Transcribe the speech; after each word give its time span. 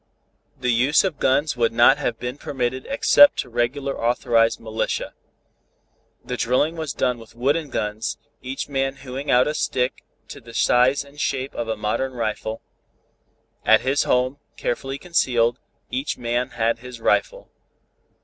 The 0.59 0.71
use 0.73 1.03
of 1.03 1.19
guns 1.19 1.55
would 1.55 1.71
not 1.71 1.99
have 1.99 2.17
been 2.17 2.39
permitted 2.39 2.87
except 2.89 3.37
to 3.41 3.49
regular 3.49 4.03
authorized 4.03 4.59
militia. 4.59 5.13
The 6.25 6.37
drilling 6.37 6.75
was 6.75 6.91
done 6.91 7.19
with 7.19 7.35
wooden 7.35 7.69
guns, 7.69 8.17
each 8.41 8.67
man 8.67 8.95
hewing 8.95 9.29
out 9.29 9.45
a 9.47 9.53
stick 9.53 10.03
to 10.29 10.41
the 10.41 10.55
size 10.55 11.03
and 11.05 11.21
shape 11.21 11.53
of 11.53 11.67
a 11.67 11.77
modern 11.77 12.13
rifle. 12.13 12.63
At 13.63 13.81
his 13.81 14.05
home, 14.05 14.39
carefully 14.57 14.97
concealed, 14.97 15.59
each 15.91 16.17
man 16.17 16.49
had 16.49 16.79
his 16.79 16.99
rifle. 16.99 17.51